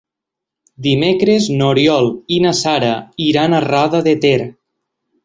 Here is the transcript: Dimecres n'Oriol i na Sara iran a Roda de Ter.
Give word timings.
Dimecres 0.85 1.49
n'Oriol 1.59 2.09
i 2.37 2.39
na 2.45 2.53
Sara 2.61 2.89
iran 3.27 3.57
a 3.57 3.61
Roda 3.67 4.01
de 4.09 4.15
Ter. 4.25 4.35